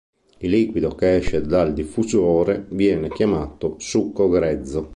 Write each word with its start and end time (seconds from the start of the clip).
Il 0.39 0.49
liquido 0.49 0.95
che 0.95 1.17
esce 1.17 1.41
dal 1.43 1.73
diffusore 1.75 2.65
viene 2.69 3.07
chiamato 3.07 3.75
"succo 3.77 4.29
grezzo". 4.29 4.89